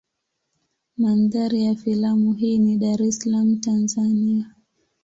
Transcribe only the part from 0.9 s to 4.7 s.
Mandhari ya filamu hii ni Dar es Salaam Tanzania.